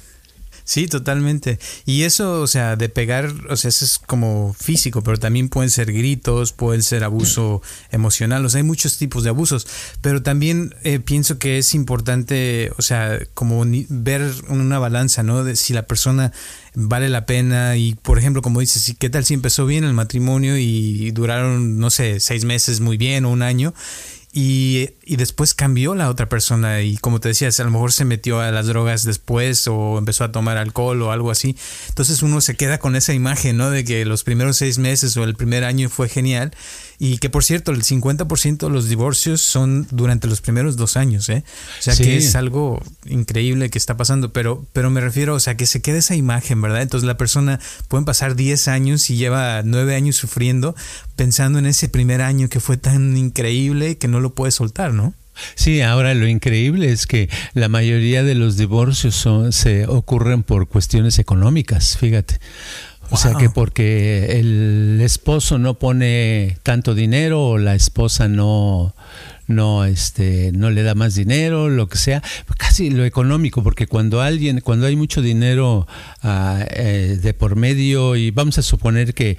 [0.67, 1.59] Sí, totalmente.
[1.85, 5.69] Y eso, o sea, de pegar, o sea, eso es como físico, pero también pueden
[5.69, 9.65] ser gritos, pueden ser abuso emocional, o sea, hay muchos tipos de abusos,
[10.01, 15.45] pero también eh, pienso que es importante, o sea, como ver una balanza, ¿no?
[15.45, 16.33] De si la persona
[16.75, 20.57] vale la pena y, por ejemplo, como dices, ¿qué tal si empezó bien el matrimonio
[20.57, 23.73] y duraron, no sé, seis meses muy bien o un año?
[24.33, 28.41] Y, después cambió la otra persona y como te decías, a lo mejor se metió
[28.41, 31.55] a las drogas después o empezó a tomar alcohol o algo así.
[31.87, 33.69] Entonces uno se queda con esa imagen, ¿no?
[33.69, 36.51] De que los primeros seis meses o el primer año fue genial
[36.99, 41.29] y que por cierto, el 50% de los divorcios son durante los primeros dos años,
[41.29, 41.43] ¿eh?
[41.79, 45.55] O sea que es algo increíble que está pasando, pero, pero me refiero, o sea,
[45.55, 46.81] que se quede esa imagen, ¿verdad?
[46.81, 50.75] Entonces la persona pueden pasar 10 años y lleva 9 años sufriendo
[51.15, 54.96] pensando en ese primer año que fue tan increíble que no lo puede soltar, ¿no?
[55.55, 60.67] Sí, ahora lo increíble es que la mayoría de los divorcios son, se ocurren por
[60.67, 62.39] cuestiones económicas, fíjate.
[63.09, 68.93] O sea que porque el esposo no pone tanto dinero o la esposa no
[69.47, 72.21] no este no le da más dinero lo que sea
[72.57, 75.87] casi lo económico porque cuando alguien cuando hay mucho dinero
[76.21, 79.37] ah, eh, de por medio y vamos a suponer que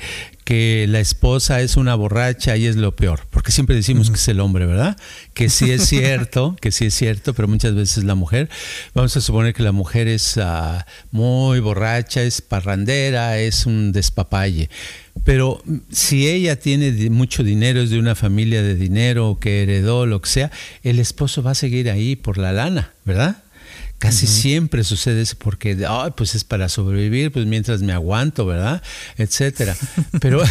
[0.48, 4.28] que la esposa es una borracha y es lo peor, porque siempre decimos que es
[4.28, 4.96] el hombre, ¿verdad?
[5.34, 8.48] Que sí es cierto, que sí es cierto, pero muchas veces la mujer,
[8.94, 14.70] vamos a suponer que la mujer es ah, muy borracha, es parrandera, es un despapalle.
[15.22, 20.22] Pero si ella tiene mucho dinero, es de una familia de dinero que heredó, lo
[20.22, 20.50] que sea,
[20.82, 23.42] el esposo va a seguir ahí por la lana, ¿verdad?
[23.98, 28.80] Casi siempre sucede eso porque, ay, pues es para sobrevivir, pues mientras me aguanto, ¿verdad?
[29.16, 29.76] Etcétera.
[30.20, 30.42] Pero,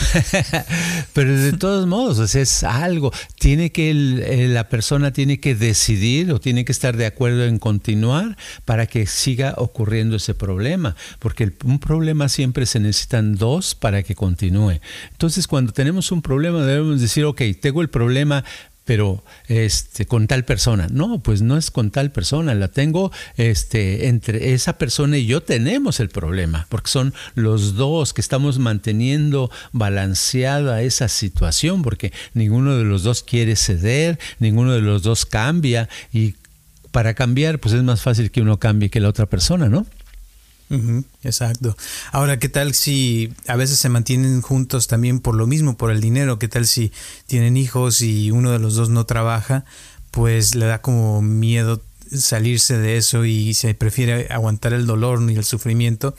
[1.14, 3.12] pero de todos modos, es algo.
[3.38, 8.38] Tiene que la persona tiene que decidir o tiene que estar de acuerdo en continuar
[8.66, 10.96] para que siga ocurriendo ese problema.
[11.20, 14.80] Porque un problema siempre se necesitan dos para que continúe.
[15.12, 18.44] Entonces, cuando tenemos un problema, debemos decir, ok, tengo el problema,
[18.88, 20.88] pero este con tal persona.
[20.90, 25.44] No, pues no es con tal persona, la tengo este entre esa persona y yo
[25.44, 32.78] tenemos el problema, porque son los dos que estamos manteniendo balanceada esa situación, porque ninguno
[32.78, 36.36] de los dos quiere ceder, ninguno de los dos cambia y
[36.92, 39.86] para cambiar pues es más fácil que uno cambie que la otra persona, ¿no?
[41.24, 41.78] Exacto.
[42.12, 46.02] Ahora, ¿qué tal si a veces se mantienen juntos también por lo mismo, por el
[46.02, 46.40] dinero?
[46.40, 46.92] ¿Qué tal si
[47.26, 49.66] tienen hijos y uno de los dos no trabaja?
[50.12, 55.36] Pues le da como miedo salirse de eso y se prefiere aguantar el dolor y
[55.36, 56.16] el sufrimiento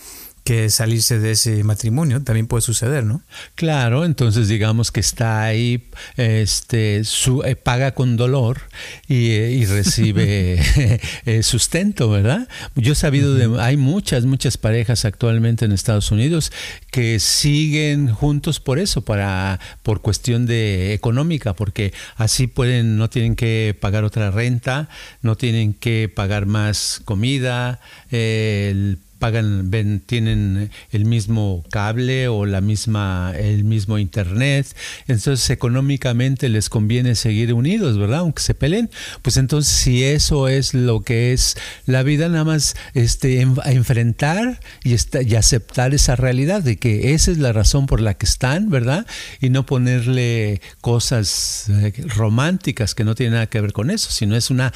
[0.48, 3.20] que salirse de ese matrimonio, también puede suceder, ¿no?
[3.54, 8.62] Claro, entonces digamos que está ahí, este, su, eh, paga con dolor
[9.08, 10.58] y, eh, recibe
[11.26, 12.48] eh, sustento, ¿verdad?
[12.76, 16.50] Yo he sabido de, hay muchas, muchas parejas actualmente en Estados Unidos
[16.90, 23.37] que siguen juntos por eso, para, por cuestión de económica, porque así pueden, no tienen
[23.37, 24.88] que pagar otra renta,
[25.20, 27.80] no tienen que pagar más comida,
[28.11, 29.71] el pagan,
[30.07, 34.66] tienen el mismo cable o la misma, el mismo internet,
[35.07, 38.21] entonces económicamente les conviene seguir unidos, ¿verdad?
[38.21, 38.90] Aunque se peleen,
[39.23, 44.94] pues entonces si eso es lo que es la vida, nada más este, enfrentar y,
[44.94, 49.07] y aceptar esa realidad de que esa es la razón por la que están, ¿verdad?
[49.40, 54.37] Y no ponerle cosas eh, románticas que no tienen nada que ver con eso, sino
[54.37, 54.73] es una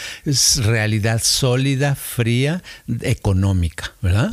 [0.64, 2.62] realidad sólida, fría,
[3.22, 4.32] económica, ¿verdad?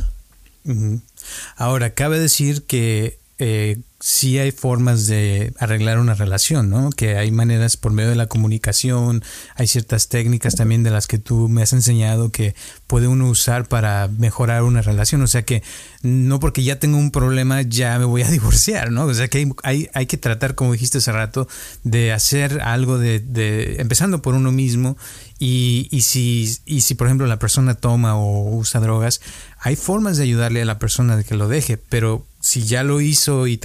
[1.56, 6.88] Ahora, cabe decir que eh, sí hay formas de arreglar una relación, ¿no?
[6.90, 9.22] Que hay maneras por medio de la comunicación,
[9.56, 12.54] hay ciertas técnicas también de las que tú me has enseñado que
[12.86, 15.20] puede uno usar para mejorar una relación.
[15.20, 15.62] O sea que
[16.00, 19.04] no porque ya tengo un problema ya me voy a divorciar, ¿no?
[19.04, 21.46] O sea que hay, hay, que tratar, como dijiste hace rato,
[21.84, 24.96] de hacer algo de, de empezando por uno mismo
[25.38, 29.20] y, y, si, y si, por ejemplo, la persona toma o usa drogas,
[29.58, 33.00] hay formas de ayudarle a la persona de que lo deje, pero si ya lo
[33.00, 33.56] hizo y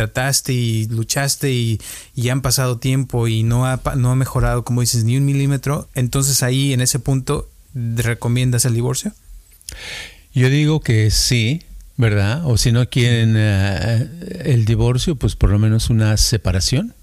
[0.53, 1.79] y luchaste y,
[2.15, 5.88] y han pasado tiempo y no ha, no ha mejorado, como dices, ni un milímetro,
[5.93, 9.11] entonces ahí en ese punto recomiendas el divorcio?
[10.33, 11.61] Yo digo que sí,
[11.97, 12.41] ¿verdad?
[12.45, 14.09] O si no quieren eh,
[14.45, 16.94] el divorcio, pues por lo menos una separación.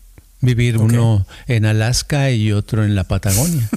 [0.42, 3.68] Vivir uno en Alaska y otro en la Patagonia.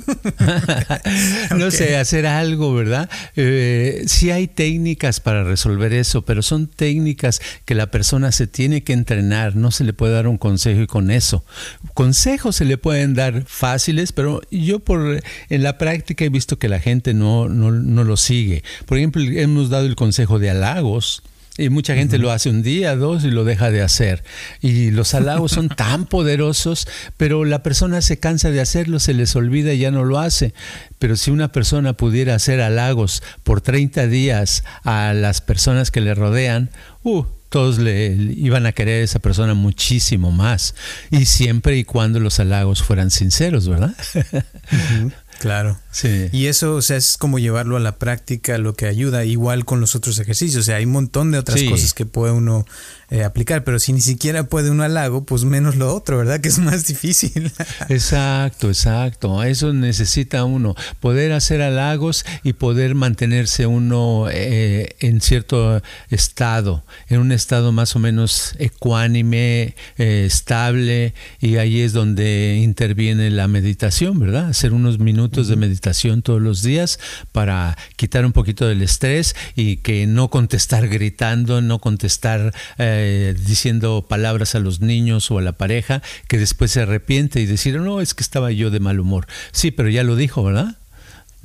[1.55, 3.07] no sé, hacer algo, ¿verdad?
[3.35, 8.83] Eh, sí hay técnicas para resolver eso, pero son técnicas que la persona se tiene
[8.83, 9.55] que entrenar.
[9.55, 11.45] No se le puede dar un consejo y con eso.
[11.93, 16.67] Consejos se le pueden dar fáciles, pero yo por en la práctica he visto que
[16.67, 18.63] la gente no, no, no lo sigue.
[18.87, 21.21] Por ejemplo, hemos dado el consejo de halagos
[21.57, 24.23] y mucha gente lo hace un día, dos y lo deja de hacer.
[24.61, 29.35] Y los halagos son tan poderosos, pero la persona se cansa de hacerlo, se les
[29.35, 30.53] olvida y ya no lo hace.
[30.99, 36.13] Pero si una persona pudiera hacer halagos por 30 días a las personas que le
[36.13, 36.71] rodean,
[37.03, 40.75] uh, todos le, iban a querer a esa persona muchísimo más.
[41.09, 43.95] Y siempre y cuando los halagos fueran sinceros, ¿verdad?
[45.39, 45.77] Claro.
[45.95, 46.27] Sí.
[46.33, 49.79] Y eso, o sea, es como llevarlo a la práctica, lo que ayuda, igual con
[49.79, 50.63] los otros ejercicios.
[50.63, 52.65] O sea, hay un montón de otras cosas que puede uno
[53.09, 56.41] eh, aplicar, pero si ni siquiera puede uno halago, pues menos lo otro, ¿verdad?
[56.45, 57.49] Que es más difícil.
[57.87, 59.41] exacto, exacto.
[59.41, 67.21] Eso necesita uno, poder hacer halagos y poder mantenerse uno eh, en cierto estado, en
[67.21, 74.19] un estado más o menos ecuánime, eh, estable, y ahí es donde interviene la meditación,
[74.19, 74.49] ¿verdad?
[74.49, 75.84] Hacer unos minutos de meditación
[76.23, 76.99] todos los días
[77.31, 82.53] para quitar un poquito del estrés y que no contestar gritando, no contestar...
[82.77, 87.45] Eh, diciendo palabras a los niños o a la pareja que después se arrepiente y
[87.45, 89.27] decir, no, es que estaba yo de mal humor.
[89.51, 90.77] Sí, pero ya lo dijo, ¿verdad?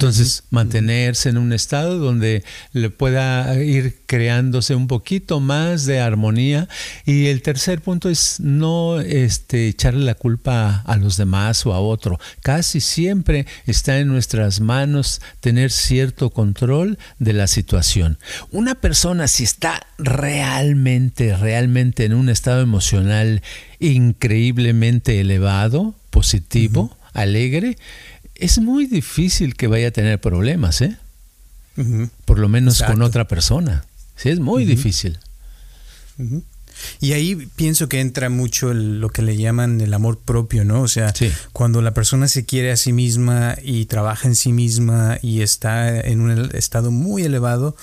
[0.00, 6.70] Entonces, mantenerse en un estado donde le pueda ir creándose un poquito más de armonía.
[7.04, 11.80] Y el tercer punto es no este, echarle la culpa a los demás o a
[11.80, 12.18] otro.
[12.40, 18.18] Casi siempre está en nuestras manos tener cierto control de la situación.
[18.52, 23.42] Una persona si está realmente, realmente en un estado emocional
[23.80, 27.76] increíblemente elevado, positivo, alegre,
[28.40, 30.96] es muy difícil que vaya a tener problemas, ¿eh?
[32.24, 33.85] Por lo menos con otra persona.
[34.16, 35.18] Sí, es muy difícil.
[37.00, 40.83] Y ahí pienso que entra mucho lo que le llaman el amor propio, ¿no?
[40.83, 41.12] O sea,
[41.53, 46.00] cuando la persona se quiere a sí misma y trabaja en sí misma y está
[46.00, 47.76] en un estado muy elevado,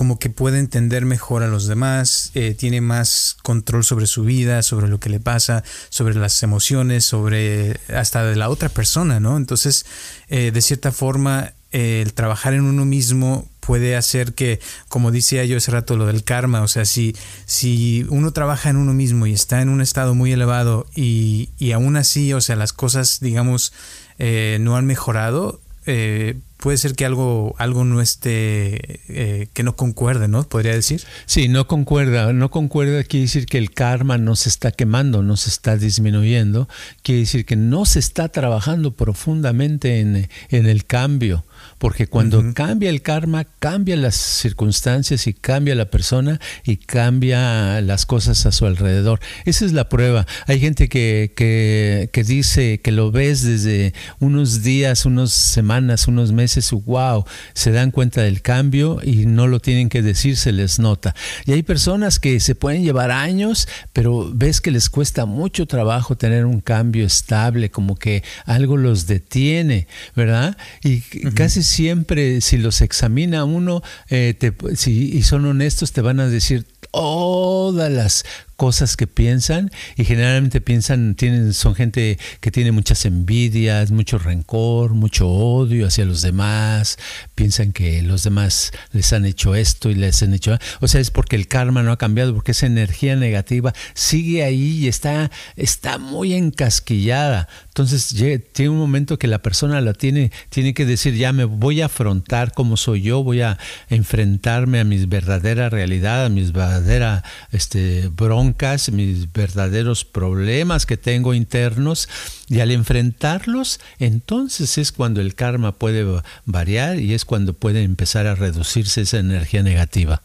[0.00, 4.62] como que puede entender mejor a los demás, eh, tiene más control sobre su vida,
[4.62, 9.36] sobre lo que le pasa, sobre las emociones, sobre hasta de la otra persona, ¿no?
[9.36, 9.84] Entonces,
[10.30, 14.58] eh, de cierta forma, eh, el trabajar en uno mismo puede hacer que,
[14.88, 18.78] como decía yo hace rato, lo del karma, o sea, si, si uno trabaja en
[18.78, 22.56] uno mismo y está en un estado muy elevado y, y aún así, o sea,
[22.56, 23.74] las cosas, digamos,
[24.18, 30.28] no han mejorado, eh, puede ser que algo, algo no esté, eh, que no concuerde,
[30.28, 30.44] ¿no?
[30.44, 31.02] Podría decir.
[31.26, 32.32] Sí, no concuerda.
[32.32, 36.68] No concuerda quiere decir que el karma no se está quemando, no se está disminuyendo.
[37.02, 41.44] Quiere decir que no se está trabajando profundamente en, en el cambio.
[41.80, 48.04] Porque cuando cambia el karma, cambia las circunstancias y cambia la persona y cambia las
[48.04, 49.18] cosas a su alrededor.
[49.46, 50.26] Esa es la prueba.
[50.46, 56.32] Hay gente que, que, que dice que lo ves desde unos días, unas semanas, unos
[56.32, 60.80] meses, wow, se dan cuenta del cambio y no lo tienen que decir, se les
[60.80, 61.14] nota.
[61.46, 66.14] Y hay personas que se pueden llevar años, pero ves que les cuesta mucho trabajo
[66.14, 70.58] tener un cambio estable, como que algo los detiene, ¿verdad?
[70.84, 71.00] Y
[71.30, 74.34] casi siempre, si los examina uno eh,
[74.74, 78.24] si, y son honestos, te van a decir todas las
[78.60, 84.92] cosas que piensan y generalmente piensan, tienen, son gente que tiene muchas envidias, mucho rencor,
[84.92, 86.98] mucho odio hacia los demás,
[87.34, 91.10] piensan que los demás les han hecho esto y les han hecho, o sea, es
[91.10, 95.96] porque el karma no ha cambiado, porque esa energía negativa sigue ahí y está, está
[95.96, 97.48] muy encasquillada.
[97.68, 98.14] Entonces
[98.52, 101.86] tiene un momento que la persona la tiene, tiene que decir, ya me voy a
[101.86, 103.56] afrontar como soy yo, voy a
[103.88, 108.10] enfrentarme a mi verdadera realidad, a mis verdaderas este,
[108.50, 112.08] broncas, mis verdaderos problemas que tengo internos.
[112.48, 116.04] Y al enfrentarlos, entonces es cuando el karma puede
[116.44, 120.22] variar y es cuando puede empezar a reducirse esa energía negativa.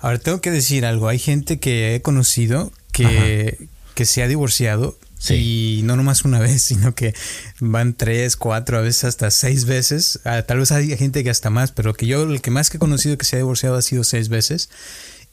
[0.00, 1.08] Ahora tengo que decir algo.
[1.08, 4.96] Hay gente que he conocido que, que se ha divorciado
[5.30, 7.14] y no nomás una vez, sino que
[7.60, 10.20] van tres, cuatro, a veces hasta seis veces.
[10.24, 12.78] Ah, tal vez hay gente que hasta más, pero que yo el que más que
[12.78, 14.68] he conocido que se ha divorciado ha sido seis veces.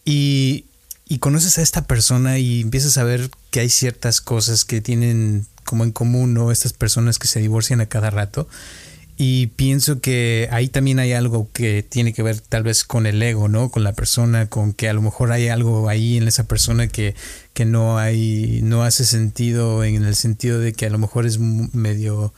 [0.05, 0.66] Y,
[1.10, 5.47] y conoces a esta persona y empiezas a ver que hay ciertas cosas que tienen
[5.66, 6.51] como en común, ¿no?
[6.51, 8.47] Estas personas que se divorcian a cada rato.
[9.18, 13.22] Y pienso que ahí también hay algo que tiene que ver tal vez con el
[13.22, 13.70] ego, ¿no?
[13.70, 17.16] Con la persona, con que a lo mejor hay algo ahí en esa persona que,
[17.53, 21.39] que no hay, no hace sentido en el sentido de que a lo mejor es
[21.39, 22.34] medio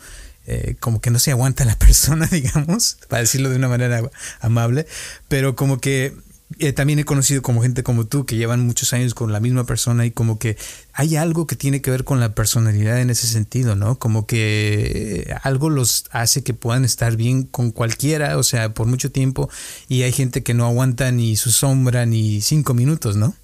[0.47, 4.01] eh, como que no se aguanta la persona, digamos, para decirlo de una manera
[4.39, 4.87] amable,
[5.27, 6.15] pero como que
[6.59, 9.65] eh, también he conocido como gente como tú que llevan muchos años con la misma
[9.65, 10.57] persona y como que
[10.93, 13.97] hay algo que tiene que ver con la personalidad en ese sentido, ¿no?
[13.99, 19.11] Como que algo los hace que puedan estar bien con cualquiera, o sea, por mucho
[19.11, 19.49] tiempo
[19.87, 23.35] y hay gente que no aguanta ni su sombra ni cinco minutos, ¿no?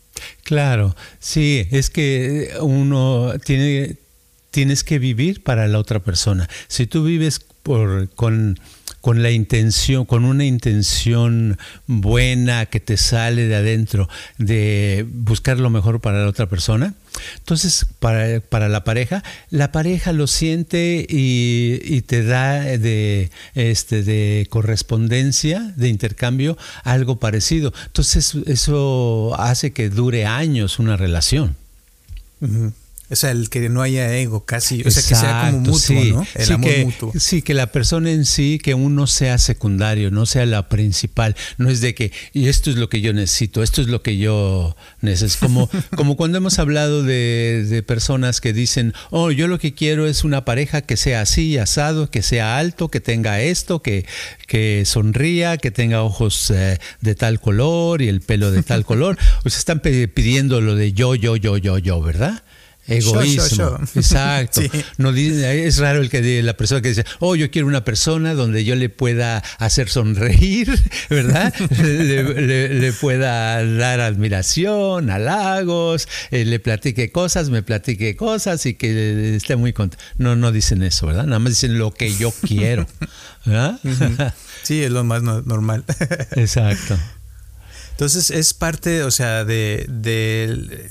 [0.44, 3.98] Claro, sí, es que uno tiene,
[4.52, 6.50] tienes que vivir para la otra persona.
[6.68, 8.60] Si tú vives por, con
[9.08, 15.70] con la intención, con una intención buena que te sale de adentro de buscar lo
[15.70, 16.94] mejor para la otra persona.
[17.38, 25.74] Entonces, para, la pareja, la pareja lo siente y, te da de, este, de correspondencia,
[25.78, 27.74] de intercambio, algo parecido.
[27.86, 31.56] Entonces, eso hace que dure años una relación.
[33.10, 36.28] O sea, el que no haya ego casi, o sea, que sea como mutuo, ¿no?
[36.36, 37.14] El amor que, mutuo.
[37.18, 41.34] Sí, que la persona en sí, que uno sea secundario, no sea la principal.
[41.58, 44.18] No es de que, y esto es lo que yo necesito, esto es lo que
[44.18, 45.46] yo necesito.
[45.46, 50.06] Como, como cuando hemos hablado de, de, personas que dicen, oh, yo lo que quiero
[50.06, 54.06] es una pareja que sea así, asado, que sea alto, que tenga esto, que,
[54.48, 59.18] que sonría, que tenga ojos eh, de tal color y el pelo de tal color.
[59.44, 62.44] Pues están pidiendo lo de yo, yo, yo, yo, yo, ¿verdad?
[62.88, 63.80] Egoísmo.
[63.96, 64.62] Exacto.
[64.98, 68.64] No, es raro el que la persona que dice, oh, yo quiero una persona donde
[68.64, 70.70] yo le pueda hacer sonreír,
[71.10, 71.54] ¿verdad?
[71.82, 79.56] le, pueda dar admiración, halagos, eh, le platique cosas, me platique cosas y que esté
[79.56, 80.04] muy contento.
[80.18, 81.26] No, no dicen eso, ¿verdad?
[81.26, 82.88] Nada más dicen lo que yo quiero.
[83.46, 83.80] ¿verdad?
[84.64, 85.84] Sí, es lo más normal.
[86.36, 86.98] Exacto.
[87.98, 89.90] Entonces es parte, o sea, de,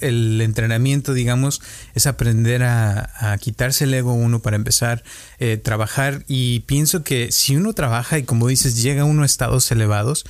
[0.01, 1.63] el entrenamiento, digamos,
[1.95, 5.05] es aprender a, quitarse el ego uno para empezar
[5.39, 6.25] eh, trabajar.
[6.27, 10.25] Y pienso que si uno trabaja y como dices, llega uno a estados elevados,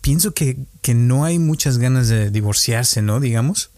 [0.00, 3.20] pienso que, que no hay muchas ganas de divorciarse, ¿no?
[3.20, 3.70] Digamos.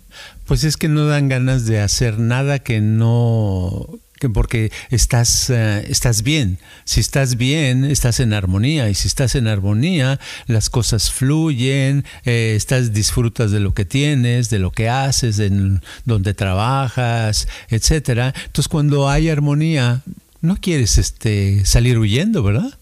[0.46, 4.00] Pues es que no dan ganas de hacer nada que no
[4.32, 6.58] porque estás, eh, estás bien.
[6.84, 8.88] Si estás bien, estás en armonía.
[8.90, 14.50] Y si estás en armonía, las cosas fluyen, eh, estás, disfrutas de lo que tienes,
[14.50, 18.34] de lo que haces, en donde trabajas, etcétera.
[18.46, 20.02] Entonces, cuando hay armonía,
[20.40, 22.78] no quieres este, salir huyendo, ¿verdad?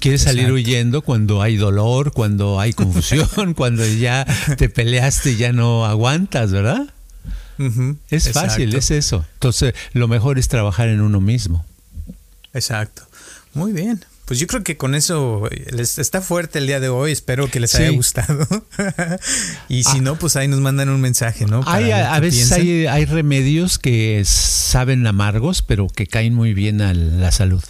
[0.00, 4.24] Quieres salir huyendo cuando hay dolor, cuando hay confusión, cuando ya
[4.56, 6.94] te peleaste y ya no aguantas, ¿verdad?
[8.10, 9.24] Es fácil, es eso.
[9.34, 11.64] Entonces, lo mejor es trabajar en uno mismo.
[12.54, 13.02] Exacto.
[13.54, 14.04] Muy bien.
[14.28, 17.12] Pues yo creo que con eso les está fuerte el día de hoy.
[17.12, 18.46] Espero que les haya gustado.
[19.70, 20.02] y si ah.
[20.02, 21.62] no, pues ahí nos mandan un mensaje, ¿no?
[21.66, 26.92] Hay, a, veces hay, hay, remedios que saben amargos, pero que caen muy bien a
[26.92, 27.64] la salud.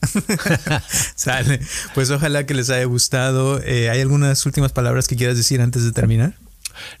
[1.16, 1.60] Sale.
[1.94, 3.60] Pues ojalá que les haya gustado.
[3.64, 6.34] Eh, ¿Hay algunas últimas palabras que quieras decir antes de terminar?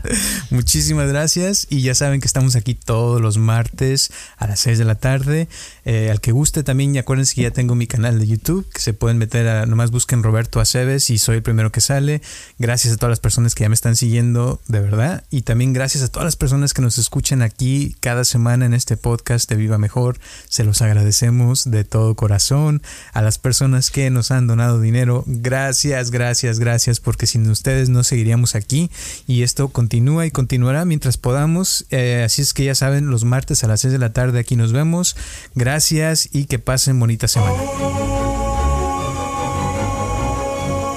[0.50, 1.66] Muchísimas gracias.
[1.70, 5.48] Y ya saben que estamos aquí todos los martes a las 6 de la tarde.
[5.84, 8.92] Eh, al que guste también, acuérdense que ya tengo mi canal de YouTube, que se
[8.92, 12.22] pueden meter a, nomás busquen Roberto Aceves y soy el primero que sale.
[12.58, 15.24] Gracias a todas las personas que ya me están siguiendo, de verdad.
[15.30, 18.96] Y también gracias a todas las personas que nos escuchan aquí cada semana en este
[18.96, 20.18] podcast de Viva Mejor.
[20.48, 22.82] Se los agradecemos de todo corazón.
[23.12, 28.02] A las personas que nos han donado dinero, gracias, gracias, gracias, porque sin ustedes no
[28.04, 28.77] seguiríamos aquí.
[29.26, 31.86] Y esto continúa y continuará mientras podamos.
[31.90, 34.56] Eh, así es que ya saben, los martes a las 6 de la tarde aquí
[34.56, 35.16] nos vemos.
[35.54, 37.56] Gracias Gracias y que pasen bonita semana.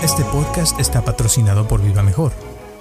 [0.02, 2.51] Este podcast está patrocinado por Viva Mejor.